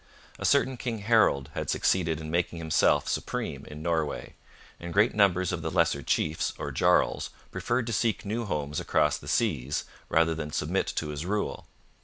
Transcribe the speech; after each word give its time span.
A 0.39 0.45
certain 0.45 0.77
King 0.77 0.97
Harold 1.01 1.51
had 1.53 1.69
succeeded 1.69 2.19
in 2.19 2.31
making 2.31 2.57
himself 2.57 3.07
supreme 3.07 3.65
in 3.65 3.83
Norway, 3.83 4.33
and 4.79 4.91
great 4.91 5.13
numbers 5.13 5.51
of 5.51 5.61
the 5.61 5.69
lesser 5.69 6.01
chiefs 6.01 6.53
or 6.57 6.71
jarls 6.71 7.29
preferred 7.51 7.85
to 7.85 7.93
seek 7.93 8.25
new 8.25 8.45
homes 8.45 8.79
across 8.79 9.19
the 9.19 9.27
seas 9.27 9.83
rather 10.09 10.33
than 10.33 10.51
submit 10.51 10.87
to 10.95 11.09
his 11.09 11.23
rule. 11.23 11.67